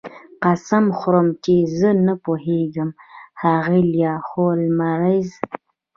قسم 0.43 0.85
خورم 0.97 1.27
چې 1.43 1.53
زه 1.77 1.89
نه 2.07 2.13
پوهیږم 2.23 2.89
ښاغلی 3.39 4.01
هولمز 4.29 5.27